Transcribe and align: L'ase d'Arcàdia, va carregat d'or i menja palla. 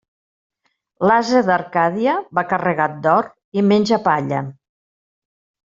L'ase 1.09 1.43
d'Arcàdia, 1.49 2.17
va 2.39 2.45
carregat 2.55 2.97
d'or 3.05 3.31
i 3.63 3.67
menja 3.71 4.03
palla. 4.11 4.43